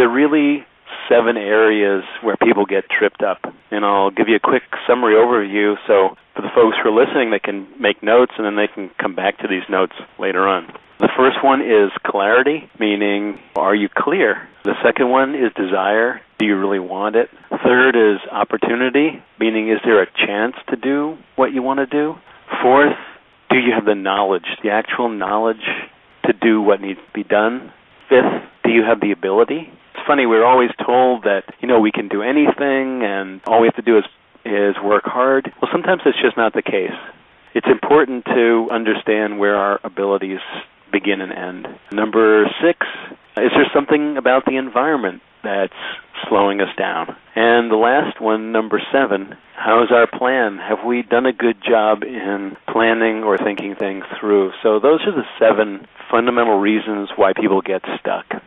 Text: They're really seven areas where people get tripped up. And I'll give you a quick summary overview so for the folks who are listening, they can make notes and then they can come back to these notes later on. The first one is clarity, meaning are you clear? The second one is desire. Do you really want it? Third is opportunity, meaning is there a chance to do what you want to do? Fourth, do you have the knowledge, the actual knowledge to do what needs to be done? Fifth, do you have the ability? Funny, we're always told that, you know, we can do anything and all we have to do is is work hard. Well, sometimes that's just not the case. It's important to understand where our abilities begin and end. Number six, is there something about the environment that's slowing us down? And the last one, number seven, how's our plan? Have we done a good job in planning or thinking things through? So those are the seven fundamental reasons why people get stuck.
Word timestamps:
They're 0.00 0.08
really 0.08 0.64
seven 1.10 1.36
areas 1.36 2.04
where 2.22 2.34
people 2.38 2.64
get 2.64 2.84
tripped 2.88 3.22
up. 3.22 3.36
And 3.70 3.84
I'll 3.84 4.10
give 4.10 4.28
you 4.28 4.36
a 4.36 4.40
quick 4.40 4.62
summary 4.88 5.12
overview 5.12 5.74
so 5.86 6.16
for 6.34 6.40
the 6.40 6.48
folks 6.54 6.78
who 6.82 6.88
are 6.88 7.04
listening, 7.04 7.30
they 7.30 7.38
can 7.38 7.68
make 7.78 8.02
notes 8.02 8.32
and 8.38 8.46
then 8.46 8.56
they 8.56 8.66
can 8.66 8.88
come 8.98 9.14
back 9.14 9.36
to 9.40 9.46
these 9.46 9.68
notes 9.68 9.92
later 10.18 10.48
on. 10.48 10.72
The 11.00 11.10
first 11.18 11.44
one 11.44 11.60
is 11.60 11.92
clarity, 12.06 12.70
meaning 12.80 13.38
are 13.56 13.74
you 13.74 13.90
clear? 13.94 14.48
The 14.64 14.72
second 14.82 15.10
one 15.10 15.34
is 15.34 15.52
desire. 15.54 16.22
Do 16.38 16.46
you 16.46 16.58
really 16.58 16.80
want 16.80 17.16
it? 17.16 17.28
Third 17.62 17.94
is 17.94 18.20
opportunity, 18.32 19.22
meaning 19.38 19.68
is 19.68 19.80
there 19.84 20.00
a 20.00 20.06
chance 20.06 20.54
to 20.70 20.76
do 20.76 21.18
what 21.36 21.52
you 21.52 21.60
want 21.60 21.80
to 21.80 21.86
do? 21.86 22.14
Fourth, 22.62 22.96
do 23.50 23.58
you 23.58 23.74
have 23.74 23.84
the 23.84 23.94
knowledge, 23.94 24.48
the 24.62 24.70
actual 24.70 25.10
knowledge 25.10 25.68
to 26.24 26.32
do 26.32 26.62
what 26.62 26.80
needs 26.80 27.00
to 27.00 27.12
be 27.12 27.22
done? 27.22 27.70
Fifth, 28.08 28.48
do 28.64 28.70
you 28.70 28.82
have 28.82 29.02
the 29.02 29.12
ability? 29.12 29.68
Funny, 30.10 30.26
we're 30.26 30.44
always 30.44 30.70
told 30.84 31.22
that, 31.22 31.44
you 31.60 31.68
know, 31.68 31.78
we 31.78 31.92
can 31.92 32.08
do 32.08 32.20
anything 32.20 33.04
and 33.04 33.40
all 33.46 33.60
we 33.60 33.68
have 33.68 33.76
to 33.76 33.82
do 33.82 33.96
is 33.96 34.04
is 34.44 34.74
work 34.82 35.04
hard. 35.04 35.52
Well, 35.62 35.70
sometimes 35.70 36.02
that's 36.04 36.20
just 36.20 36.36
not 36.36 36.52
the 36.52 36.62
case. 36.62 36.98
It's 37.54 37.68
important 37.70 38.24
to 38.24 38.66
understand 38.72 39.38
where 39.38 39.54
our 39.54 39.78
abilities 39.84 40.40
begin 40.90 41.20
and 41.20 41.32
end. 41.32 41.68
Number 41.92 42.46
six, 42.60 42.88
is 43.36 43.52
there 43.54 43.70
something 43.72 44.16
about 44.16 44.46
the 44.46 44.56
environment 44.56 45.22
that's 45.44 45.78
slowing 46.28 46.60
us 46.60 46.74
down? 46.76 47.14
And 47.36 47.70
the 47.70 47.76
last 47.76 48.20
one, 48.20 48.50
number 48.50 48.82
seven, 48.90 49.36
how's 49.54 49.92
our 49.92 50.08
plan? 50.08 50.58
Have 50.58 50.84
we 50.84 51.02
done 51.02 51.26
a 51.26 51.32
good 51.32 51.62
job 51.62 52.02
in 52.02 52.56
planning 52.66 53.22
or 53.22 53.38
thinking 53.38 53.76
things 53.76 54.02
through? 54.18 54.50
So 54.64 54.80
those 54.80 55.02
are 55.06 55.14
the 55.14 55.28
seven 55.38 55.86
fundamental 56.10 56.58
reasons 56.58 57.10
why 57.14 57.32
people 57.32 57.62
get 57.62 57.82
stuck. 58.00 58.42